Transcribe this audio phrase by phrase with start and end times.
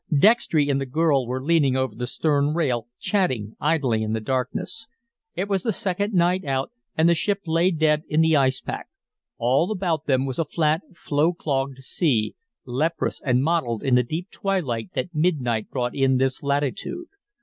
[0.17, 4.87] Dextry and the girl were leaning over the stern rail, chatting idly in the darkness.
[5.35, 8.87] It was the second night out and the ship lay dead in the ice pack.
[9.37, 12.33] All about them was a flat, floe clogged sea,
[12.65, 17.09] leprous and mottled in the deep twilight that midnight brought in this latitude.